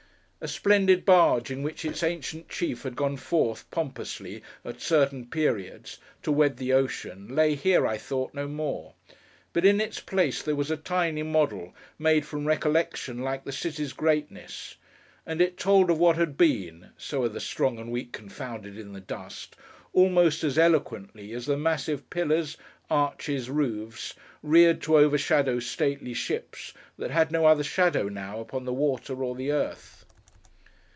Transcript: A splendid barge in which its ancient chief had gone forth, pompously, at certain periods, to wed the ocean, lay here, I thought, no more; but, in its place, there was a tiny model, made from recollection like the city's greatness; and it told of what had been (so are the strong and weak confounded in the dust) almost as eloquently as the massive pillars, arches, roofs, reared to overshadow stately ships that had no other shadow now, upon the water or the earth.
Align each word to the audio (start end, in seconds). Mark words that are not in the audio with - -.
A 0.43 0.47
splendid 0.47 1.05
barge 1.05 1.51
in 1.51 1.61
which 1.61 1.85
its 1.85 2.01
ancient 2.01 2.49
chief 2.49 2.81
had 2.81 2.95
gone 2.95 3.15
forth, 3.17 3.69
pompously, 3.69 4.41
at 4.65 4.81
certain 4.81 5.27
periods, 5.27 5.99
to 6.23 6.31
wed 6.31 6.57
the 6.57 6.73
ocean, 6.73 7.35
lay 7.35 7.53
here, 7.53 7.85
I 7.85 7.99
thought, 7.99 8.33
no 8.33 8.47
more; 8.47 8.95
but, 9.53 9.65
in 9.65 9.79
its 9.79 9.99
place, 9.99 10.41
there 10.41 10.55
was 10.55 10.71
a 10.71 10.77
tiny 10.77 11.21
model, 11.21 11.75
made 11.99 12.25
from 12.25 12.47
recollection 12.47 13.19
like 13.21 13.43
the 13.43 13.51
city's 13.51 13.93
greatness; 13.93 14.77
and 15.27 15.41
it 15.41 15.57
told 15.59 15.91
of 15.91 15.99
what 15.99 16.15
had 16.15 16.37
been 16.37 16.89
(so 16.97 17.21
are 17.21 17.29
the 17.29 17.39
strong 17.39 17.77
and 17.77 17.91
weak 17.91 18.11
confounded 18.11 18.79
in 18.79 18.93
the 18.93 18.99
dust) 18.99 19.55
almost 19.93 20.43
as 20.43 20.57
eloquently 20.57 21.33
as 21.33 21.45
the 21.45 21.55
massive 21.55 22.09
pillars, 22.09 22.57
arches, 22.89 23.47
roofs, 23.47 24.15
reared 24.41 24.81
to 24.81 24.97
overshadow 24.97 25.59
stately 25.59 26.15
ships 26.15 26.73
that 26.97 27.11
had 27.11 27.31
no 27.31 27.45
other 27.45 27.63
shadow 27.63 28.09
now, 28.09 28.39
upon 28.39 28.65
the 28.65 28.73
water 28.73 29.23
or 29.23 29.35
the 29.35 29.51
earth. 29.51 29.99